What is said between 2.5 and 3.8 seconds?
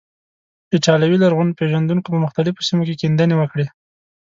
سیمو کې کیندنې وکړې.